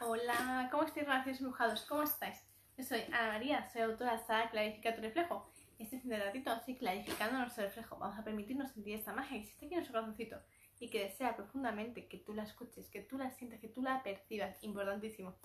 Hola, 0.00 0.68
¿cómo 0.72 0.82
estáis, 0.82 1.06
relaciones 1.06 1.38
dibujados? 1.38 1.86
¿Cómo 1.86 2.02
estáis? 2.02 2.44
Yo 2.76 2.82
soy 2.82 3.02
Ana 3.12 3.28
María, 3.28 3.68
soy 3.70 3.82
autora 3.82 4.16
de 4.16 4.24
Sara 4.24 4.50
Clarifica 4.50 4.92
tu 4.92 5.00
reflejo. 5.00 5.48
Este 5.78 6.00
fin 6.00 6.10
de 6.10 6.18
ratito, 6.18 6.50
así 6.50 6.76
clarificando 6.76 7.38
nuestro 7.38 7.62
reflejo, 7.62 7.96
vamos 7.98 8.18
a 8.18 8.24
permitirnos 8.24 8.72
sentir 8.72 8.96
esta 8.96 9.12
magia 9.12 9.36
que 9.36 9.44
existe 9.44 9.66
aquí 9.66 9.74
en 9.74 9.78
nuestro 9.78 9.94
corazoncito 9.94 10.40
y 10.80 10.90
que 10.90 11.04
desea 11.04 11.36
profundamente 11.36 12.08
que 12.08 12.18
tú 12.18 12.34
la 12.34 12.42
escuches, 12.42 12.90
que 12.90 13.02
tú 13.02 13.18
la 13.18 13.30
sientas, 13.30 13.60
que 13.60 13.68
tú 13.68 13.82
la 13.82 14.02
percibas. 14.02 14.60
Importantísimo. 14.64 15.36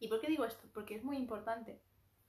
¿Y 0.00 0.08
por 0.08 0.22
qué 0.22 0.28
digo 0.28 0.46
esto? 0.46 0.66
Porque 0.72 0.94
es 0.94 1.04
muy 1.04 1.18
importante 1.18 1.82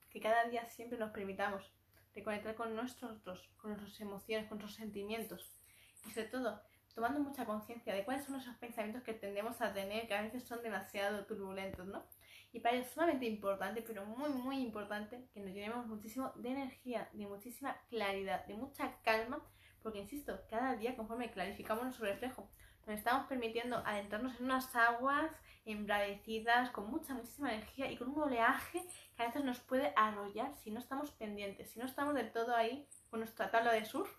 que 0.10 0.20
cada 0.20 0.44
día 0.50 0.66
siempre 0.66 1.00
nos 1.00 1.12
permitamos 1.12 1.72
reconectar 2.14 2.54
con 2.56 2.76
nosotros, 2.76 3.50
con 3.56 3.72
nuestras 3.72 4.02
emociones, 4.02 4.50
con 4.50 4.58
nuestros 4.58 4.76
sentimientos 4.76 5.58
y 6.06 6.12
sobre 6.12 6.28
todo 6.28 6.62
tomando 6.98 7.20
mucha 7.20 7.46
conciencia 7.46 7.94
de 7.94 8.04
cuáles 8.04 8.26
son 8.26 8.38
esos 8.38 8.56
pensamientos 8.56 9.04
que 9.04 9.14
tendemos 9.14 9.62
a 9.62 9.72
tener, 9.72 10.08
que 10.08 10.16
a 10.16 10.24
veces 10.24 10.44
son 10.44 10.64
demasiado 10.64 11.28
turbulentos, 11.28 11.86
¿no? 11.86 12.04
Y 12.52 12.60
para 12.60 12.74
ello 12.74 12.86
es 12.86 12.92
sumamente 12.92 13.28
importante, 13.28 13.84
pero 13.84 14.04
muy, 14.04 14.32
muy 14.32 14.58
importante, 14.62 15.30
que 15.32 15.40
nos 15.40 15.54
llenemos 15.54 15.86
muchísimo 15.86 16.32
de 16.38 16.50
energía, 16.50 17.08
de 17.14 17.28
muchísima 17.28 17.78
claridad, 17.90 18.48
de 18.48 18.56
mucha 18.56 19.00
calma, 19.04 19.40
porque, 19.84 20.00
insisto, 20.00 20.42
cada 20.50 20.76
día 20.76 20.96
conforme 20.96 21.30
clarificamos 21.30 21.84
nuestro 21.84 22.08
reflejo, 22.08 22.50
nos 22.88 22.98
estamos 22.98 23.28
permitiendo 23.28 23.78
adentrarnos 23.86 24.40
en 24.40 24.46
unas 24.46 24.76
aguas 24.76 25.30
embravecidas, 25.66 26.72
con 26.72 26.90
mucha, 26.90 27.14
muchísima 27.14 27.54
energía 27.54 27.92
y 27.92 27.98
con 27.98 28.10
un 28.10 28.24
oleaje 28.24 28.84
que 29.16 29.22
a 29.22 29.28
veces 29.28 29.44
nos 29.44 29.60
puede 29.60 29.94
arrollar 29.96 30.56
si 30.56 30.72
no 30.72 30.80
estamos 30.80 31.12
pendientes, 31.12 31.70
si 31.70 31.78
no 31.78 31.86
estamos 31.86 32.16
del 32.16 32.32
todo 32.32 32.56
ahí 32.56 32.88
con 33.12 33.20
nuestra 33.20 33.52
tabla 33.52 33.72
de 33.72 33.86
surf 33.86 34.10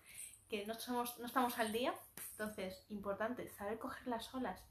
que 0.49 0.65
no, 0.65 0.73
somos, 0.73 1.17
no 1.19 1.27
estamos 1.27 1.57
al 1.59 1.71
día. 1.71 1.93
Entonces, 2.31 2.85
importante, 2.89 3.49
saber 3.49 3.77
coger 3.77 4.07
las 4.07 4.33
olas, 4.33 4.65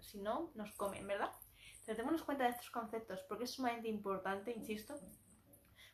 si 0.00 0.18
no, 0.18 0.52
nos 0.54 0.72
comen, 0.72 1.06
¿verdad? 1.06 1.32
Entonces, 1.72 1.96
démonos 1.98 2.22
cuenta 2.22 2.44
de 2.44 2.50
estos 2.50 2.70
conceptos 2.70 3.20
porque 3.28 3.44
es 3.44 3.50
sumamente 3.50 3.88
importante, 3.88 4.52
insisto. 4.52 4.94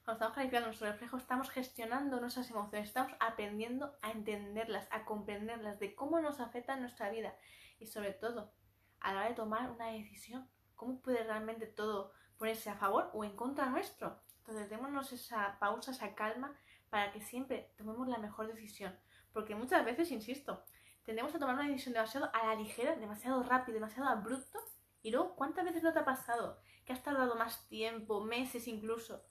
Cuando 0.05 0.13
estamos 0.13 0.35
calificando 0.35 0.67
nuestro 0.67 0.87
reflejo, 0.89 1.17
estamos 1.17 1.51
gestionando 1.51 2.21
nuestras 2.21 2.51
emociones, 2.51 2.89
estamos 2.89 3.13
aprendiendo 3.21 3.97
a 4.03 4.11
entenderlas, 4.11 4.87
a 4.91 5.05
comprenderlas, 5.05 5.79
de 5.79 5.95
cómo 5.95 6.21
nos 6.21 6.41
afecta 6.41 6.77
nuestra 6.77 7.11
vida 7.11 7.35
y 7.79 7.87
sobre 7.87 8.13
todo 8.13 8.53
a 9.01 9.13
la 9.13 9.21
hora 9.21 9.29
de 9.31 9.35
tomar 9.35 9.71
una 9.71 9.87
decisión, 9.87 10.49
cómo 10.75 11.01
puede 11.01 11.25
realmente 11.25 11.67
todo 11.67 12.13
ponerse 12.39 12.71
a 12.71 12.77
favor 12.77 13.11
o 13.13 13.25
en 13.25 13.37
contra 13.37 13.67
nuestro. 13.67 14.21
Entonces, 14.39 14.71
démonos 14.71 15.13
esa 15.13 15.59
pausa, 15.59 15.91
esa 15.91 16.15
calma 16.15 16.57
para 16.89 17.13
que 17.13 17.21
siempre 17.21 17.73
tomemos 17.77 18.09
la 18.09 18.19
mejor 18.19 18.49
decisión. 18.49 18.99
Porque 19.33 19.55
muchas 19.55 19.85
veces, 19.85 20.11
insisto, 20.11 20.65
tendemos 21.05 21.35
a 21.35 21.39
tomar 21.39 21.55
una 21.55 21.69
decisión 21.69 21.95
demasiado 21.95 22.31
a 22.33 22.47
la 22.47 22.55
ligera, 22.55 22.97
demasiado 22.97 23.43
rápido, 23.43 23.75
demasiado 23.75 24.09
abrupto. 24.09 24.59
Y 25.03 25.11
luego, 25.11 25.35
¿cuántas 25.37 25.65
veces 25.65 25.83
no 25.83 25.93
te 25.93 26.01
ha 26.01 26.05
pasado 26.05 26.61
que 26.85 26.93
has 26.93 27.03
tardado 27.03 27.35
más 27.37 27.69
tiempo, 27.69 28.21
meses 28.23 28.67
incluso, 28.69 29.25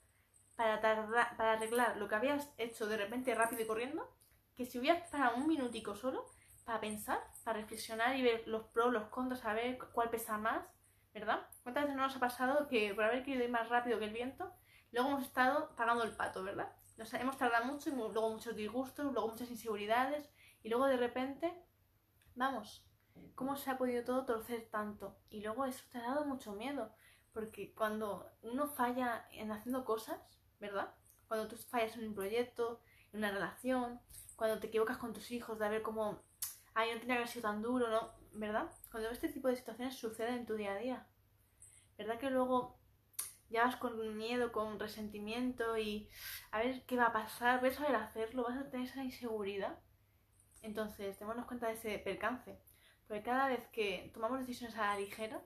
para, 0.55 0.79
tardar, 0.81 1.37
para 1.37 1.53
arreglar 1.53 1.97
lo 1.97 2.07
que 2.07 2.15
habías 2.15 2.49
hecho 2.57 2.87
de 2.87 2.97
repente 2.97 3.35
rápido 3.35 3.61
y 3.61 3.67
corriendo? 3.67 4.09
Que 4.55 4.65
si 4.65 4.79
hubieras 4.79 5.09
parado 5.09 5.37
un 5.37 5.47
minutico 5.47 5.95
solo 5.95 6.25
para 6.65 6.79
pensar, 6.79 7.19
para 7.43 7.59
reflexionar 7.59 8.15
y 8.15 8.21
ver 8.21 8.47
los 8.47 8.65
pros, 8.67 8.93
los 8.93 9.07
contras, 9.09 9.39
saber 9.39 9.77
cuál 9.91 10.09
pesa 10.09 10.37
más, 10.37 10.63
¿verdad? 11.13 11.47
¿Cuántas 11.63 11.83
veces 11.83 11.95
no 11.95 12.03
nos 12.03 12.15
ha 12.15 12.19
pasado 12.19 12.67
que 12.67 12.93
por 12.93 13.03
haber 13.03 13.23
querido 13.23 13.43
ir 13.43 13.49
más 13.49 13.69
rápido 13.69 13.99
que 13.99 14.05
el 14.05 14.13
viento, 14.13 14.53
luego 14.91 15.09
hemos 15.09 15.23
estado 15.23 15.75
pagando 15.75 16.03
el 16.03 16.15
pato, 16.15 16.43
¿verdad? 16.43 16.71
Nos 16.99 17.13
hemos 17.13 17.37
tardado 17.37 17.63
mucho 17.63 17.89
y 17.89 17.93
luego 17.93 18.29
muchos 18.29 18.57
disgustos, 18.57 19.13
luego 19.13 19.29
muchas 19.29 19.49
inseguridades 19.49 20.29
y 20.63 20.67
luego 20.67 20.85
de 20.87 20.97
repente, 20.97 21.49
vamos, 22.35 22.85
¿cómo 23.35 23.55
se 23.55 23.71
ha 23.71 23.77
podido 23.77 24.03
todo 24.03 24.25
torcer 24.25 24.67
tanto? 24.69 25.17
Y 25.29 25.41
luego 25.41 25.63
eso 25.63 25.81
te 25.89 25.97
ha 25.97 26.01
dado 26.01 26.25
mucho 26.25 26.51
miedo, 26.51 26.93
porque 27.31 27.73
cuando 27.73 28.29
uno 28.41 28.67
falla 28.67 29.25
en 29.31 29.49
haciendo 29.53 29.85
cosas, 29.85 30.19
¿verdad? 30.59 30.93
Cuando 31.29 31.47
tú 31.47 31.55
fallas 31.55 31.95
en 31.95 32.05
un 32.05 32.15
proyecto, 32.15 32.81
en 33.13 33.19
una 33.19 33.31
relación, 33.31 34.01
cuando 34.35 34.59
te 34.59 34.67
equivocas 34.67 34.97
con 34.97 35.13
tus 35.13 35.31
hijos 35.31 35.57
de 35.57 35.69
ver 35.69 35.81
cómo, 35.81 36.21
ay, 36.73 36.91
no 36.93 36.99
tenía 36.99 37.15
que 37.15 37.19
haber 37.19 37.27
sido 37.29 37.43
tan 37.43 37.61
duro, 37.61 37.89
¿no? 37.89 38.11
¿Verdad? 38.33 38.69
Cuando 38.91 39.09
este 39.09 39.29
tipo 39.29 39.47
de 39.47 39.55
situaciones 39.55 39.95
suceden 39.95 40.39
en 40.39 40.45
tu 40.45 40.55
día 40.55 40.73
a 40.73 40.77
día. 40.77 41.07
¿Verdad 41.97 42.19
que 42.19 42.29
luego 42.29 42.77
ya 43.49 43.65
vas 43.65 43.75
con 43.77 44.17
miedo, 44.17 44.51
con 44.51 44.79
resentimiento 44.79 45.77
y 45.77 46.09
a 46.51 46.59
ver 46.59 46.85
qué 46.85 46.97
va 46.97 47.07
a 47.07 47.13
pasar, 47.13 47.61
vas 47.61 47.73
a 47.73 47.81
saber 47.81 47.95
hacerlo, 47.95 48.43
vas 48.43 48.57
a 48.57 48.69
tener 48.69 48.87
esa 48.87 49.03
inseguridad. 49.03 49.79
Entonces, 50.61 51.17
démonos 51.19 51.45
cuenta 51.45 51.67
de 51.67 51.73
ese 51.73 51.97
percance. 51.99 52.59
Porque 53.07 53.23
cada 53.23 53.47
vez 53.47 53.67
que 53.69 54.11
tomamos 54.13 54.39
decisiones 54.39 54.77
a 54.77 54.93
la 54.93 54.99
ligera, 54.99 55.41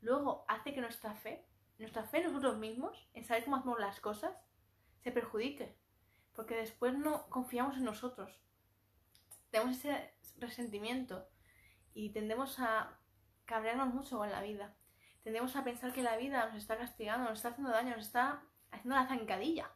luego 0.00 0.44
hace 0.48 0.74
que 0.74 0.80
nuestra 0.80 1.14
fe, 1.14 1.46
nuestra 1.78 2.04
fe 2.04 2.18
en 2.18 2.24
nosotros 2.24 2.58
mismos, 2.58 3.08
en 3.14 3.24
saber 3.24 3.44
cómo 3.44 3.56
hacemos 3.56 3.80
las 3.80 4.00
cosas, 4.00 4.36
se 5.02 5.12
perjudique. 5.12 5.78
Porque 6.34 6.56
después 6.56 6.94
no 6.94 7.28
confiamos 7.30 7.76
en 7.78 7.84
nosotros. 7.84 8.30
Tenemos 9.50 9.78
ese 9.78 10.14
resentimiento 10.38 11.26
y 11.94 12.10
tendemos 12.10 12.58
a 12.58 13.00
cabrearnos 13.46 13.94
mucho 13.94 14.18
con 14.18 14.30
la 14.30 14.42
vida 14.42 14.76
tendemos 15.26 15.56
a 15.56 15.64
pensar 15.64 15.92
que 15.92 16.04
la 16.04 16.16
vida 16.16 16.46
nos 16.46 16.54
está 16.54 16.78
castigando, 16.78 17.28
nos 17.28 17.38
está 17.40 17.48
haciendo 17.48 17.72
daño, 17.72 17.96
nos 17.96 18.06
está 18.06 18.44
haciendo 18.70 18.94
la 18.94 19.08
zancadilla. 19.08 19.68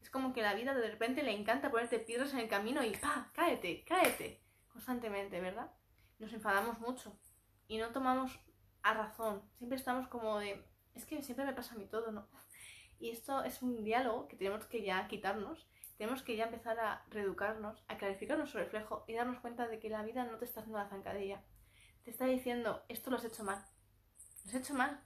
Es 0.00 0.08
como 0.08 0.32
que 0.32 0.40
la 0.40 0.54
vida 0.54 0.72
de 0.72 0.90
repente 0.90 1.22
le 1.22 1.32
encanta 1.38 1.70
ponerte 1.70 1.98
piedras 1.98 2.32
en 2.32 2.38
el 2.38 2.48
camino 2.48 2.82
y 2.82 2.96
¡pa! 2.96 3.30
¡Cáete! 3.34 3.84
¡Cáete! 3.86 4.40
Constantemente, 4.72 5.38
¿verdad? 5.38 5.70
Nos 6.18 6.32
enfadamos 6.32 6.80
mucho 6.80 7.14
y 7.68 7.76
no 7.76 7.90
tomamos 7.90 8.40
a 8.82 8.94
razón. 8.94 9.42
Siempre 9.58 9.76
estamos 9.76 10.08
como 10.08 10.38
de, 10.38 10.64
es 10.94 11.04
que 11.04 11.22
siempre 11.22 11.44
me 11.44 11.52
pasa 11.52 11.74
a 11.74 11.76
mí 11.78 11.84
todo, 11.84 12.10
¿no? 12.10 12.26
Y 12.98 13.10
esto 13.10 13.44
es 13.44 13.60
un 13.60 13.84
diálogo 13.84 14.28
que 14.28 14.36
tenemos 14.36 14.64
que 14.64 14.82
ya 14.82 15.06
quitarnos. 15.08 15.68
Tenemos 15.98 16.22
que 16.22 16.36
ya 16.36 16.44
empezar 16.44 16.80
a 16.80 17.04
reeducarnos, 17.10 17.84
a 17.88 17.98
clarificar 17.98 18.38
nuestro 18.38 18.60
reflejo 18.60 19.04
y 19.06 19.12
darnos 19.12 19.40
cuenta 19.40 19.68
de 19.68 19.78
que 19.78 19.90
la 19.90 20.02
vida 20.02 20.24
no 20.24 20.38
te 20.38 20.46
está 20.46 20.60
haciendo 20.60 20.78
la 20.78 20.88
zancadilla. 20.88 21.42
Te 22.02 22.10
está 22.10 22.24
diciendo, 22.24 22.82
esto 22.88 23.10
lo 23.10 23.18
has 23.18 23.24
hecho 23.26 23.44
mal, 23.44 23.62
has 24.46 24.54
hecho 24.54 24.74
mal. 24.74 25.02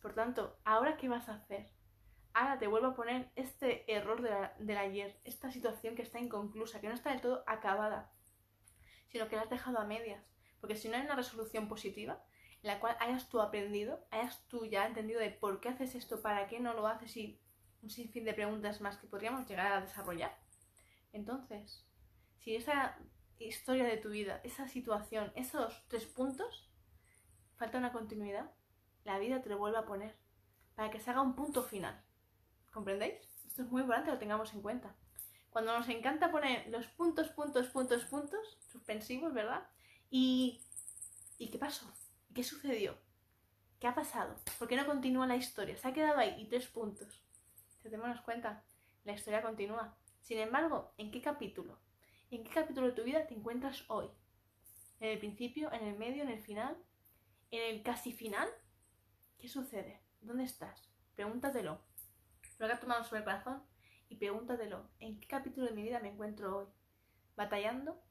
Por 0.00 0.14
tanto, 0.14 0.58
¿ahora 0.64 0.96
qué 0.96 1.08
vas 1.08 1.28
a 1.28 1.34
hacer? 1.34 1.70
Ahora 2.32 2.58
te 2.58 2.66
vuelvo 2.66 2.88
a 2.88 2.94
poner 2.94 3.30
este 3.34 3.90
error 3.92 4.22
del 4.58 4.76
ayer, 4.76 5.20
esta 5.24 5.50
situación 5.50 5.94
que 5.94 6.02
está 6.02 6.20
inconclusa, 6.20 6.80
que 6.80 6.88
no 6.88 6.94
está 6.94 7.10
del 7.10 7.20
todo 7.20 7.44
acabada, 7.46 8.12
sino 9.08 9.28
que 9.28 9.36
la 9.36 9.42
has 9.42 9.50
dejado 9.50 9.78
a 9.78 9.86
medias. 9.86 10.22
Porque 10.60 10.76
si 10.76 10.88
no 10.88 10.96
hay 10.96 11.02
una 11.02 11.16
resolución 11.16 11.68
positiva, 11.68 12.22
en 12.62 12.68
la 12.68 12.80
cual 12.80 12.96
hayas 13.00 13.28
tú 13.28 13.40
aprendido, 13.40 14.06
hayas 14.10 14.46
tú 14.48 14.66
ya 14.66 14.86
entendido 14.86 15.20
de 15.20 15.30
por 15.30 15.60
qué 15.60 15.70
haces 15.70 15.94
esto, 15.94 16.20
para 16.20 16.46
qué 16.46 16.60
no 16.60 16.74
lo 16.74 16.86
haces 16.86 17.16
y 17.16 17.40
un 17.82 17.90
sinfín 17.90 18.24
de 18.24 18.34
preguntas 18.34 18.80
más 18.80 18.96
que 18.96 19.06
podríamos 19.06 19.48
llegar 19.48 19.72
a 19.72 19.80
desarrollar. 19.80 20.36
Entonces, 21.12 21.86
si 22.38 22.56
esa 22.56 22.98
historia 23.38 23.84
de 23.84 23.96
tu 23.96 24.10
vida, 24.10 24.40
esa 24.44 24.68
situación, 24.68 25.32
esos 25.36 25.86
tres 25.88 26.04
puntos, 26.06 26.70
falta 27.56 27.78
una 27.78 27.92
continuidad, 27.92 28.50
la 29.06 29.18
vida 29.18 29.40
te 29.40 29.48
lo 29.48 29.58
vuelve 29.58 29.78
a 29.78 29.86
poner 29.86 30.16
para 30.74 30.90
que 30.90 31.00
se 31.00 31.10
haga 31.10 31.22
un 31.22 31.34
punto 31.34 31.62
final. 31.62 32.02
¿Comprendéis? 32.72 33.14
Esto 33.46 33.62
es 33.62 33.70
muy 33.70 33.82
importante 33.82 34.10
lo 34.10 34.18
tengamos 34.18 34.52
en 34.52 34.60
cuenta. 34.60 34.94
Cuando 35.50 35.72
nos 35.72 35.88
encanta 35.88 36.30
poner 36.30 36.68
los 36.68 36.86
puntos, 36.88 37.28
puntos, 37.28 37.68
puntos, 37.68 38.04
puntos, 38.04 38.58
suspensivos, 38.70 39.32
¿verdad? 39.32 39.66
Y, 40.10 40.60
¿y 41.38 41.48
qué 41.48 41.58
pasó? 41.58 41.90
¿Qué 42.34 42.42
sucedió? 42.42 42.98
¿Qué 43.80 43.86
ha 43.86 43.94
pasado? 43.94 44.36
¿Por 44.58 44.68
qué 44.68 44.76
no 44.76 44.84
continúa 44.84 45.26
la 45.26 45.36
historia? 45.36 45.76
Se 45.76 45.88
ha 45.88 45.94
quedado 45.94 46.18
ahí 46.18 46.34
y 46.38 46.48
tres 46.48 46.66
puntos. 46.66 47.22
Si 47.80 47.88
tenemos 47.88 48.20
cuenta, 48.22 48.64
la 49.04 49.12
historia 49.12 49.40
continúa. 49.40 49.96
Sin 50.20 50.38
embargo, 50.38 50.92
¿en 50.98 51.10
qué 51.10 51.22
capítulo? 51.22 51.78
¿En 52.30 52.42
qué 52.42 52.50
capítulo 52.50 52.88
de 52.88 52.92
tu 52.92 53.04
vida 53.04 53.26
te 53.26 53.34
encuentras 53.34 53.84
hoy? 53.88 54.08
¿En 54.98 55.10
el 55.10 55.18
principio, 55.18 55.72
en 55.72 55.86
el 55.86 55.96
medio, 55.96 56.24
en 56.24 56.30
el 56.30 56.42
final? 56.42 56.76
¿En 57.50 57.74
el 57.74 57.82
casi 57.82 58.12
final? 58.12 58.48
¿Qué 59.38 59.48
sucede? 59.48 60.00
¿Dónde 60.20 60.44
estás? 60.44 60.90
Pregúntatelo. 61.14 61.80
Lo 62.58 62.66
ha 62.66 62.80
tomado 62.80 63.04
sobre 63.04 63.18
el 63.18 63.24
corazón 63.24 63.62
y 64.08 64.16
pregúntatelo. 64.16 64.88
¿En 64.98 65.20
qué 65.20 65.28
capítulo 65.28 65.66
de 65.66 65.72
mi 65.72 65.82
vida 65.82 66.00
me 66.00 66.08
encuentro 66.08 66.58
hoy? 66.58 66.66
¿Batallando? 67.36 68.02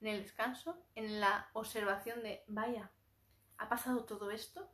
¿En 0.00 0.08
el 0.08 0.22
descanso? 0.22 0.86
¿En 0.94 1.20
la 1.20 1.48
observación 1.54 2.22
de, 2.22 2.44
vaya, 2.46 2.92
¿ha 3.56 3.68
pasado 3.68 4.04
todo 4.04 4.30
esto? 4.30 4.70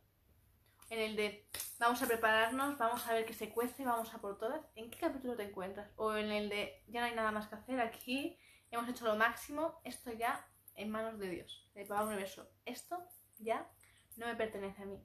¿En 0.89 0.99
el 0.99 1.15
de, 1.15 1.47
vamos 1.79 2.01
a 2.01 2.07
prepararnos, 2.07 2.77
vamos 2.77 3.07
a 3.07 3.13
ver 3.13 3.25
qué 3.25 3.33
se 3.33 3.49
cuece, 3.49 3.85
vamos 3.85 4.13
a 4.13 4.19
por 4.19 4.37
todas? 4.37 4.61
¿En 4.75 4.91
qué 4.91 4.99
capítulo 4.99 5.37
te 5.37 5.43
encuentras? 5.43 5.89
¿O 5.95 6.13
en 6.15 6.31
el 6.31 6.49
de, 6.49 6.83
ya 6.87 6.99
no 6.99 7.07
hay 7.07 7.15
nada 7.15 7.31
más 7.31 7.47
que 7.47 7.55
hacer 7.55 7.79
aquí, 7.79 8.37
hemos 8.71 8.89
hecho 8.89 9.05
lo 9.05 9.15
máximo, 9.15 9.79
esto 9.85 10.11
ya 10.11 10.45
en 10.75 10.91
manos 10.91 11.17
de 11.17 11.29
Dios, 11.29 11.71
de 11.73 11.85
Papá 11.85 12.03
Universo? 12.03 12.51
Esto 12.65 13.01
ya 13.39 13.71
no 14.17 14.27
me 14.27 14.35
pertenece 14.35 14.83
a 14.83 14.85
mí. 14.85 15.01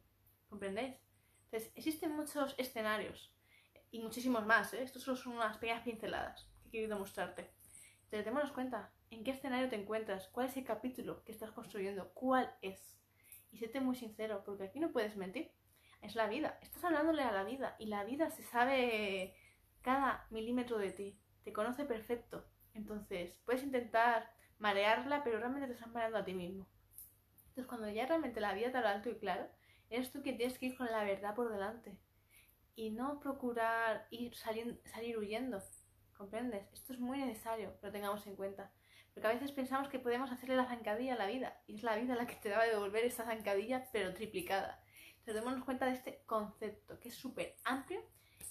¿Comprendéis? 0.49 0.97
Entonces, 1.45 1.73
existen 1.77 2.15
muchos 2.15 2.55
escenarios 2.59 3.33
y 3.91 4.01
muchísimos 4.01 4.45
más. 4.45 4.73
¿eh? 4.75 4.83
Estos 4.83 5.03
solo 5.03 5.17
son 5.17 5.35
unas 5.35 5.57
pequeñas 5.59 5.83
pinceladas 5.83 6.49
que 6.63 6.69
he 6.69 6.71
querido 6.71 6.99
mostrarte. 6.99 7.51
Entonces, 8.05 8.25
démonos 8.25 8.53
cuenta 8.53 8.93
en 9.11 9.25
qué 9.25 9.31
escenario 9.31 9.69
te 9.69 9.77
encuentras, 9.77 10.29
cuál 10.29 10.47
es 10.47 10.57
el 10.57 10.65
capítulo 10.65 11.25
que 11.25 11.33
estás 11.33 11.51
construyendo, 11.53 12.11
cuál 12.15 12.55
es. 12.63 12.99
Y 13.51 13.59
séte 13.59 13.81
muy 13.81 13.97
sincero, 13.97 14.43
porque 14.45 14.65
aquí 14.65 14.81
no 14.81 14.93
puedes 14.93 15.17
mentir. 15.17 15.51
es 16.03 16.15
la 16.15 16.29
vida. 16.29 16.59
Estás 16.63 16.85
hablándole 16.85 17.23
a 17.23 17.33
la 17.33 17.45
vida 17.45 17.77
y 17.79 17.87
la 17.87 18.05
vida 18.05 18.31
se 18.31 18.43
sabe 18.43 19.35
cada 19.83 20.27
milímetro 20.31 20.79
de 20.79 20.91
ti. 20.91 21.19
Te 21.45 21.53
conoce 21.53 21.85
perfecto. 21.85 22.47
Entonces, 22.75 23.39
puedes 23.45 23.63
intentar 23.63 24.33
marearla, 24.59 25.25
pero 25.25 25.39
realmente 25.39 25.67
te 25.67 25.75
estás 25.75 25.91
mareando 25.91 26.19
a 26.19 26.25
ti 26.25 26.35
mismo. 26.35 26.67
Entonces, 27.49 27.67
cuando 27.67 27.89
ya 27.89 28.07
realmente 28.07 28.41
la 28.41 28.53
vida 28.53 28.71
te 28.71 28.79
habla 28.79 28.93
alto 28.93 29.11
y 29.11 29.17
claro, 29.17 29.49
eres 29.91 30.11
tú 30.13 30.23
quien 30.23 30.37
tienes 30.37 30.59
que 30.59 30.67
ir 30.67 30.77
con 30.77 30.87
la 30.87 31.05
verdad 31.05 31.35
por 31.35 31.51
delante. 31.51 31.99
Y 32.75 32.91
no 32.91 33.19
procurar 33.21 34.07
ir 34.11 34.37
salir, 34.37 34.81
salir 34.85 35.19
huyendo. 35.19 35.63
¿Comprendes? 36.17 36.67
Esto 36.73 36.93
es 36.93 37.01
muy 37.01 37.19
necesario 37.19 37.79
que 37.81 37.87
lo 37.87 37.93
tengamos 37.93 38.27
en 38.27 38.37
cuenta. 38.37 38.73
Porque 39.13 39.27
a 39.27 39.33
veces 39.33 39.53
pensamos 39.53 39.89
que 39.89 39.99
podemos 39.99 40.31
hacerle 40.31 40.57
la 40.57 40.67
zancadilla 40.67 41.15
a 41.15 41.19
la 41.19 41.27
vida. 41.27 41.61
Y 41.67 41.77
es 41.77 41.83
la 41.83 41.97
vida 41.97 42.15
la 42.15 42.27
que 42.27 42.37
te 42.37 42.51
va 42.51 42.61
a 42.61 42.67
devolver 42.67 43.05
esa 43.05 43.25
zancadilla, 43.25 43.89
pero 43.93 44.15
triplicada. 44.15 44.83
Entonces, 45.19 45.35
démonos 45.45 45.65
cuenta 45.65 45.87
de 45.87 45.93
este 45.93 46.23
concepto, 46.25 46.99
que 47.01 47.09
es 47.09 47.15
súper 47.15 47.57
amplio 47.65 48.03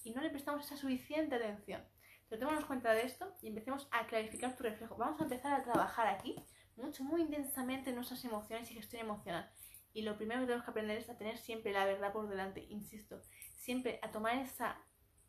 y 0.04 0.12
no 0.12 0.22
le 0.22 0.30
prestamos 0.30 0.66
esa 0.66 0.78
suficiente 0.78 1.36
atención. 1.36 1.82
Entonces, 2.24 2.40
démonos 2.40 2.66
cuenta 2.66 2.94
de 2.94 3.04
esto 3.04 3.36
y 3.42 3.48
empecemos 3.48 3.88
a 3.92 4.06
clarificar 4.08 4.56
tu 4.56 4.64
reflejo. 4.64 4.96
Vamos 4.98 5.20
a 5.20 5.24
empezar 5.24 5.54
a 5.54 5.64
trabajar 5.64 6.08
aquí 6.08 6.36
mucho, 6.76 7.04
muy 7.04 7.22
intensamente 7.22 7.92
nuestras 7.92 8.24
emociones 8.26 8.70
y 8.70 8.76
gestión 8.76 9.02
emocional. 9.02 9.50
Y 9.98 10.04
lo 10.04 10.16
primero 10.16 10.42
que 10.42 10.46
tenemos 10.46 10.64
que 10.64 10.70
aprender 10.70 11.00
es 11.00 11.10
a 11.10 11.18
tener 11.18 11.40
siempre 11.40 11.72
la 11.72 11.84
verdad 11.84 12.14
por 12.14 12.30
delante, 12.30 12.68
insisto. 12.70 13.20
Siempre 13.56 14.00
a 14.04 14.12
tomar 14.12 14.38
esa, 14.38 14.78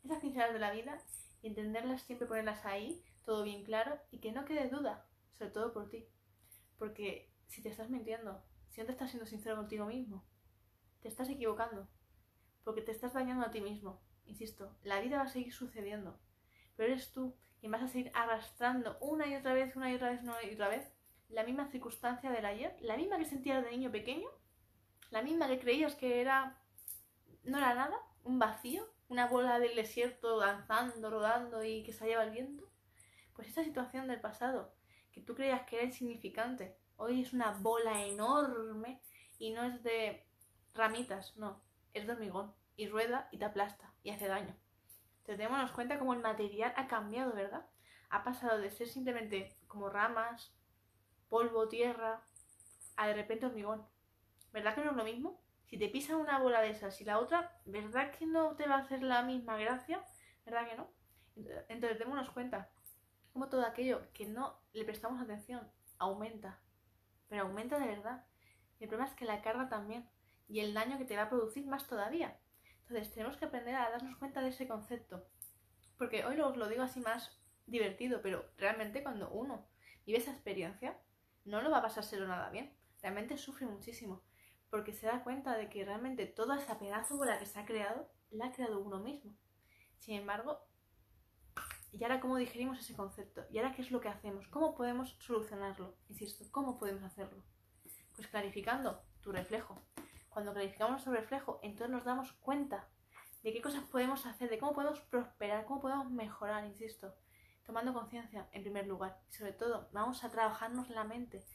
esas 0.03 0.21
de 0.21 0.59
la 0.59 0.69
vida 0.71 1.01
y 1.41 1.47
entenderlas, 1.47 2.03
siempre 2.03 2.27
ponerlas 2.27 2.63
ahí, 2.67 3.03
todo 3.25 3.43
bien 3.43 3.63
claro 3.63 3.99
y 4.11 4.19
que 4.19 4.31
no 4.31 4.45
quede 4.45 4.69
duda, 4.69 5.09
sobre 5.39 5.49
todo 5.49 5.73
por 5.73 5.89
ti. 5.89 6.05
Porque 6.77 7.33
si 7.47 7.63
te 7.63 7.69
estás 7.69 7.89
mintiendo, 7.89 8.43
si 8.67 8.79
no 8.79 8.85
te 8.85 8.91
estás 8.91 9.09
siendo 9.09 9.25
sincero 9.25 9.55
contigo 9.55 9.87
mismo, 9.87 10.23
te 11.01 11.07
estás 11.07 11.29
equivocando. 11.29 11.89
Porque 12.63 12.83
te 12.83 12.91
estás 12.91 13.13
dañando 13.13 13.47
a 13.47 13.49
ti 13.49 13.61
mismo. 13.61 14.03
Insisto, 14.25 14.77
la 14.83 15.01
vida 15.01 15.17
va 15.17 15.23
a 15.23 15.29
seguir 15.29 15.51
sucediendo. 15.51 16.19
Pero 16.75 16.93
eres 16.93 17.11
tú 17.11 17.35
quien 17.59 17.71
vas 17.71 17.81
a 17.81 17.87
seguir 17.87 18.11
arrastrando 18.13 18.99
una 19.01 19.25
y 19.25 19.35
otra 19.35 19.55
vez, 19.55 19.75
una 19.75 19.91
y 19.91 19.95
otra 19.95 20.11
vez, 20.11 20.21
una 20.21 20.43
y 20.43 20.53
otra 20.53 20.67
vez, 20.67 20.93
la 21.27 21.43
misma 21.43 21.71
circunstancia 21.71 22.29
del 22.29 22.45
ayer, 22.45 22.77
la 22.81 22.97
misma 22.97 23.17
que 23.17 23.25
sentías 23.25 23.63
de 23.63 23.71
niño 23.71 23.91
pequeño, 23.91 24.29
la 25.11 25.21
misma 25.21 25.47
que 25.47 25.59
creías 25.59 25.95
que 25.95 26.21
era 26.21 26.57
no 27.43 27.57
era 27.57 27.73
nada, 27.73 27.97
un 28.23 28.39
vacío, 28.39 28.87
una 29.07 29.27
bola 29.27 29.59
del 29.59 29.75
desierto 29.75 30.39
danzando, 30.39 31.09
rodando 31.09 31.63
y 31.63 31.83
que 31.83 31.93
se 31.93 32.05
lleva 32.05 32.23
el 32.23 32.31
viento. 32.31 32.69
Pues 33.33 33.47
esa 33.47 33.63
situación 33.63 34.07
del 34.07 34.21
pasado, 34.21 34.73
que 35.11 35.21
tú 35.21 35.35
creías 35.35 35.63
que 35.63 35.77
era 35.77 35.85
insignificante, 35.85 36.77
hoy 36.97 37.21
es 37.21 37.33
una 37.33 37.51
bola 37.51 38.05
enorme 38.05 39.01
y 39.39 39.51
no 39.51 39.63
es 39.63 39.81
de 39.83 40.27
ramitas, 40.73 41.35
no, 41.37 41.61
es 41.93 42.05
de 42.05 42.13
hormigón 42.13 42.53
y 42.75 42.87
rueda 42.87 43.29
y 43.31 43.37
te 43.37 43.45
aplasta 43.45 43.93
y 44.03 44.11
hace 44.11 44.27
daño. 44.27 44.55
Entonces 45.19 45.37
démonos 45.37 45.71
cuenta 45.71 45.97
cómo 45.97 46.13
el 46.13 46.19
material 46.19 46.73
ha 46.75 46.87
cambiado, 46.87 47.33
¿verdad? 47.33 47.65
Ha 48.09 48.23
pasado 48.23 48.59
de 48.59 48.71
ser 48.71 48.87
simplemente 48.87 49.57
como 49.67 49.89
ramas, 49.89 50.53
polvo, 51.29 51.67
tierra, 51.67 52.23
a 52.95 53.07
de 53.07 53.13
repente 53.13 53.45
hormigón. 53.45 53.85
¿Verdad 54.51 54.75
que 54.75 54.83
no 54.83 54.91
es 54.91 54.97
lo 54.97 55.03
mismo? 55.03 55.41
Si 55.65 55.77
te 55.77 55.89
pisan 55.89 56.17
una 56.17 56.39
bola 56.39 56.61
de 56.61 56.71
esas 56.71 56.99
y 56.99 57.05
la 57.05 57.19
otra, 57.19 57.59
¿verdad 57.65 58.11
que 58.11 58.25
no 58.25 58.55
te 58.55 58.67
va 58.67 58.75
a 58.75 58.79
hacer 58.79 59.03
la 59.03 59.21
misma 59.21 59.57
gracia? 59.57 60.03
¿Verdad 60.45 60.67
que 60.67 60.75
no? 60.75 60.91
Entonces 61.67 61.99
démonos 61.99 62.31
cuenta 62.31 62.71
cómo 63.31 63.49
todo 63.49 63.65
aquello 63.65 64.11
que 64.13 64.25
no 64.25 64.59
le 64.73 64.83
prestamos 64.83 65.21
atención 65.21 65.71
aumenta. 65.99 66.59
Pero 67.27 67.43
aumenta 67.43 67.79
de 67.79 67.87
verdad. 67.87 68.25
el 68.79 68.87
problema 68.87 69.09
es 69.09 69.15
que 69.15 69.25
la 69.25 69.41
carga 69.41 69.69
también. 69.69 70.09
Y 70.47 70.61
el 70.61 70.73
daño 70.73 70.97
que 70.97 71.05
te 71.05 71.15
va 71.15 71.23
a 71.23 71.29
producir 71.29 71.67
más 71.67 71.85
todavía. 71.85 72.39
Entonces 72.81 73.13
tenemos 73.13 73.37
que 73.37 73.45
aprender 73.45 73.75
a 73.75 73.91
darnos 73.91 74.17
cuenta 74.17 74.41
de 74.41 74.49
ese 74.49 74.67
concepto. 74.67 75.27
Porque 75.97 76.25
hoy 76.25 76.39
os 76.39 76.57
lo 76.57 76.67
digo 76.67 76.81
así 76.81 76.99
más 76.99 77.39
divertido, 77.67 78.21
pero 78.23 78.49
realmente 78.57 79.03
cuando 79.03 79.29
uno 79.29 79.67
vive 80.07 80.17
esa 80.17 80.31
experiencia, 80.31 80.97
no 81.45 81.61
lo 81.61 81.69
va 81.69 81.77
a 81.77 81.83
pasárselo 81.83 82.27
nada 82.27 82.49
bien. 82.49 82.73
Realmente 83.01 83.37
sufre 83.37 83.67
muchísimo. 83.67 84.23
Porque 84.69 84.93
se 84.93 85.07
da 85.07 85.23
cuenta 85.23 85.57
de 85.57 85.69
que 85.69 85.83
realmente 85.83 86.25
toda 86.25 86.57
esa 86.57 86.77
pedazo 86.77 87.17
bola 87.17 87.39
que 87.39 87.45
se 87.45 87.59
ha 87.59 87.65
creado, 87.65 88.09
la 88.29 88.47
ha 88.47 88.51
creado 88.51 88.79
uno 88.79 88.99
mismo. 88.99 89.35
Sin 89.97 90.15
embargo, 90.15 90.59
¿y 91.91 92.03
ahora 92.03 92.19
cómo 92.19 92.37
digerimos 92.37 92.79
ese 92.79 92.95
concepto? 92.95 93.45
¿Y 93.51 93.57
ahora 93.57 93.73
qué 93.73 93.81
es 93.81 93.91
lo 93.91 93.99
que 93.99 94.09
hacemos? 94.09 94.47
¿Cómo 94.47 94.75
podemos 94.75 95.15
solucionarlo? 95.19 95.97
Insisto, 96.07 96.45
¿cómo 96.51 96.77
podemos 96.77 97.03
hacerlo? 97.03 97.43
Pues 98.15 98.27
clarificando 98.27 99.03
tu 99.21 99.31
reflejo. 99.31 99.81
Cuando 100.29 100.53
clarificamos 100.53 100.91
nuestro 100.91 101.13
reflejo, 101.13 101.59
entonces 101.63 101.89
nos 101.89 102.05
damos 102.05 102.31
cuenta 102.33 102.87
de 103.43 103.53
qué 103.53 103.61
cosas 103.61 103.83
podemos 103.85 104.25
hacer, 104.25 104.49
de 104.49 104.59
cómo 104.59 104.73
podemos 104.73 104.99
prosperar, 105.01 105.65
cómo 105.65 105.81
podemos 105.81 106.11
mejorar, 106.11 106.65
insisto, 106.65 107.15
tomando 107.65 107.93
conciencia 107.93 108.47
en 108.51 108.63
primer 108.63 108.87
lugar. 108.87 109.21
Y 109.29 109.33
sobre 109.33 109.53
todo, 109.53 109.89
vamos 109.91 110.23
a 110.23 110.31
trabajarnos 110.31 110.89
la 110.89 111.03
mente 111.03 111.45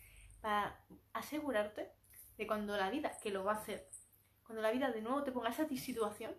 para 0.41 0.85
asegurarte 1.13 1.93
de 2.37 2.47
cuando 2.47 2.77
la 2.77 2.91
vida, 2.91 3.19
que 3.23 3.31
lo 3.31 3.45
va 3.45 3.53
a 3.53 3.57
hacer, 3.57 3.89
cuando 4.45 4.63
la 4.63 4.71
vida 4.71 4.91
de 4.91 5.03
nuevo 5.03 5.23
te 5.23 5.33
ponga 5.33 5.51
esa 5.51 5.67
situación 5.69 6.35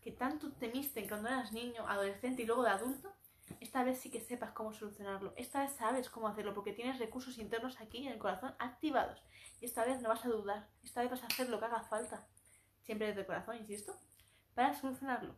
que 0.00 0.12
tanto 0.12 0.52
temiste 0.52 1.08
cuando 1.08 1.28
eras 1.28 1.52
niño, 1.52 1.88
adolescente 1.88 2.42
y 2.42 2.46
luego 2.46 2.62
de 2.62 2.70
adulto, 2.70 3.12
esta 3.60 3.84
vez 3.84 3.98
sí 3.98 4.10
que 4.10 4.20
sepas 4.20 4.52
cómo 4.52 4.72
solucionarlo. 4.72 5.32
Esta 5.36 5.62
vez 5.62 5.72
sabes 5.72 6.10
cómo 6.10 6.28
hacerlo 6.28 6.54
porque 6.54 6.72
tienes 6.72 6.98
recursos 6.98 7.38
internos 7.38 7.80
aquí 7.80 8.06
en 8.06 8.12
el 8.12 8.18
corazón 8.18 8.54
activados. 8.58 9.22
Y 9.60 9.64
esta 9.64 9.84
vez 9.84 10.00
no 10.00 10.08
vas 10.08 10.24
a 10.24 10.28
dudar. 10.28 10.68
Esta 10.82 11.00
vez 11.02 11.10
vas 11.10 11.22
a 11.22 11.26
hacer 11.26 11.48
lo 11.48 11.58
que 11.58 11.64
haga 11.64 11.82
falta. 11.82 12.26
Siempre 12.82 13.08
desde 13.08 13.20
el 13.20 13.26
corazón, 13.26 13.56
insisto. 13.56 13.96
Para 14.54 14.74
solucionarlo. 14.74 15.36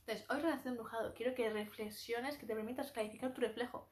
Entonces, 0.00 0.26
hoy 0.28 0.40
Relación 0.40 0.74
Embrujado, 0.74 1.14
quiero 1.14 1.34
que 1.34 1.50
reflexiones, 1.50 2.36
que 2.36 2.46
te 2.46 2.54
permitas 2.54 2.92
clarificar 2.92 3.32
tu 3.32 3.40
reflejo. 3.40 3.88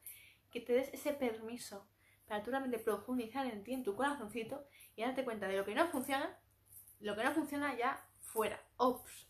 Que 0.51 0.61
te 0.61 0.73
des 0.73 0.93
ese 0.93 1.13
permiso 1.13 1.87
para 2.27 2.43
tú 2.43 2.51
realmente 2.51 2.79
profundizar 2.79 3.45
en 3.45 3.63
ti, 3.63 3.73
en 3.73 3.83
tu 3.83 3.95
corazoncito 3.95 4.65
y 4.95 5.03
darte 5.03 5.23
cuenta 5.23 5.47
de 5.47 5.57
lo 5.57 5.65
que 5.65 5.75
no 5.75 5.87
funciona. 5.89 6.37
Lo 6.99 7.15
que 7.15 7.23
no 7.23 7.31
funciona 7.31 7.75
ya 7.77 8.05
fuera. 8.19 8.59
Ops. 8.77 9.27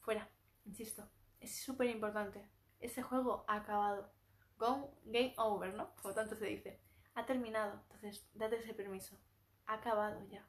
Fuera. 0.00 0.28
Insisto. 0.64 1.08
Es 1.40 1.62
súper 1.62 1.88
importante 1.90 2.48
ese 2.84 3.02
juego 3.02 3.44
ha 3.48 3.56
acabado. 3.56 4.12
Game 5.04 5.34
over, 5.36 5.74
¿no? 5.74 5.90
Lo 6.04 6.14
tanto 6.14 6.36
se 6.36 6.46
dice. 6.46 6.80
Ha 7.14 7.26
terminado. 7.26 7.82
Entonces, 7.90 8.28
date 8.34 8.56
ese 8.56 8.74
permiso. 8.74 9.18
Ha 9.66 9.74
acabado 9.74 10.22
ya. 10.28 10.46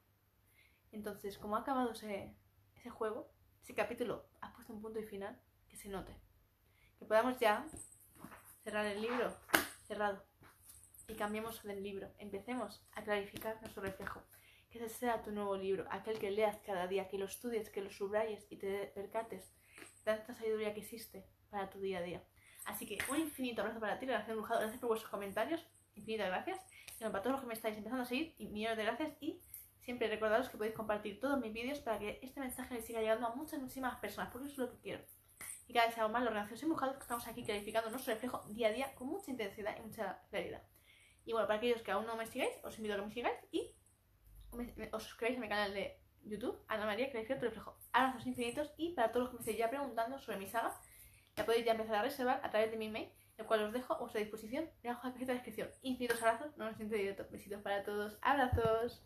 Entonces, 0.92 1.38
como 1.38 1.56
ha 1.56 1.62
acabado 1.62 1.92
ese, 1.92 2.36
ese 2.75 2.89
juego, 2.89 3.30
ese 3.62 3.74
capítulo, 3.74 4.27
has 4.41 4.53
puesto 4.53 4.74
un 4.74 4.82
punto 4.82 5.00
y 5.00 5.03
final, 5.03 5.39
que 5.67 5.75
se 5.75 5.89
note. 5.89 6.15
Que 7.00 7.05
podamos 7.05 7.38
ya 7.39 7.65
cerrar 8.63 8.86
el 8.86 9.01
libro 9.01 9.36
cerrado. 9.88 10.24
Y 11.07 11.13
cambiemos 11.13 11.62
del 11.63 11.83
libro. 11.83 12.12
Empecemos 12.17 12.83
a 12.93 13.03
clarificar 13.03 13.59
nuestro 13.62 13.83
reflejo. 13.83 14.21
Que 14.69 14.79
ese 14.79 14.89
sea 14.89 15.21
tu 15.21 15.31
nuevo 15.31 15.55
libro, 15.55 15.85
aquel 15.89 16.19
que 16.19 16.31
leas 16.31 16.57
cada 16.65 16.88
día, 16.88 17.07
que 17.07 17.17
lo 17.17 17.25
estudies, 17.25 17.69
que 17.69 17.81
lo 17.81 17.89
subrayes 17.89 18.45
y 18.50 18.57
te 18.57 18.88
percates 18.88 19.53
de 20.03 20.03
tanta 20.03 20.33
sabiduría 20.33 20.74
que 20.74 20.81
existe 20.81 21.25
para 21.50 21.69
tu 21.69 21.79
día 21.79 22.00
a 22.00 22.01
día. 22.01 22.24
Así 22.65 22.85
que 22.85 22.97
un 23.09 23.19
infinito 23.19 23.62
abrazo 23.62 23.79
para 23.79 24.00
ti, 24.00 24.05
gracias 24.05 24.35
gracias 24.35 24.79
por 24.79 24.89
vuestros 24.89 25.12
comentarios, 25.12 25.65
infinitas 25.95 26.27
gracias. 26.27 26.59
Y 27.00 27.03
para 27.03 27.21
todos 27.21 27.33
los 27.33 27.41
que 27.41 27.47
me 27.47 27.53
estáis 27.53 27.77
empezando 27.77 28.03
a 28.03 28.05
seguir, 28.05 28.35
millones 28.39 28.77
de 28.77 28.83
gracias 28.83 29.13
y 29.21 29.41
siempre 29.81 30.07
recordaros 30.07 30.50
que 30.50 30.57
podéis 30.57 30.75
compartir 30.75 31.19
todos 31.19 31.39
mis 31.39 31.53
vídeos 31.53 31.79
para 31.79 32.00
que 32.00 32.19
este 32.24 32.39
mensaje 32.39 32.74
le 32.74 32.81
siga 32.81 33.01
llegando 33.01 33.27
a 33.27 33.35
muchas, 33.35 33.62
muchísimas 33.62 33.95
personas, 34.00 34.31
porque 34.31 34.47
eso 34.47 34.53
es 34.53 34.69
lo 34.69 34.71
que 34.71 34.81
quiero. 34.81 35.03
Y 35.67 35.74
cada 35.74 35.85
vez 35.85 35.95
seamos 35.95 36.12
más 36.12 36.24
los 36.24 36.33
relaciones 36.33 36.63
empujados 36.63 36.95
que 36.95 37.01
estamos 37.01 37.27
aquí 37.27 37.43
clarificando 37.43 37.89
nuestro 37.89 38.13
reflejo 38.13 38.41
día 38.50 38.69
a 38.69 38.71
día 38.71 38.95
con 38.95 39.07
mucha 39.07 39.31
intensidad 39.31 39.77
y 39.77 39.81
mucha 39.81 40.21
claridad. 40.29 40.63
Y 41.25 41.32
bueno, 41.32 41.48
para 41.48 41.58
aquellos 41.58 41.82
que 41.82 41.91
aún 41.91 42.05
no 42.05 42.15
me 42.15 42.27
sigáis, 42.27 42.53
os 42.63 42.77
invito 42.77 42.94
a 42.94 42.98
que 42.98 43.05
me 43.05 43.12
sigáis 43.12 43.38
y 43.51 43.75
os 44.91 45.03
suscribáis 45.03 45.38
a 45.38 45.41
mi 45.41 45.50
canal 45.50 45.74
de 45.74 46.00
YouTube, 46.24 46.58
Ana 46.67 46.86
María 46.86 47.10
Clarifica 47.10 47.39
tu 47.39 47.46
reflejo. 47.46 47.77
Abrazos 47.91 48.25
infinitos 48.25 48.74
y 48.77 48.94
para 48.94 49.12
todos 49.12 49.25
los 49.25 49.29
que 49.29 49.36
me 49.36 49.39
estéis 49.41 49.58
ya 49.58 49.70
preguntando 49.70 50.20
sobre 50.20 50.38
mi 50.38 50.48
saga, 50.48 50.79
la 51.36 51.46
podéis 51.46 51.65
ya 51.65 51.74
empezar 51.74 51.96
a 51.96 52.01
reservar 52.03 52.41
a 52.44 52.50
través 52.50 52.72
de 52.72 52.77
mi 52.77 52.89
mail, 52.89 53.12
el 53.38 53.46
cual 53.46 53.63
os 53.63 53.74
dejo 53.74 53.94
a 53.94 54.00
vuestra 54.00 54.22
disposición 54.22 54.70
debajo 54.82 55.12
de 55.12 55.25
la 55.25 55.34
descripción. 55.34 55.70
Infinitos 55.82 56.22
abrazos, 56.22 56.55
no 56.58 56.65
nos 56.65 56.77
siento 56.77 56.96
directo. 56.96 57.25
Besitos 57.29 57.62
para 57.62 57.84
todos. 57.84 58.17
Abrazos. 58.22 59.05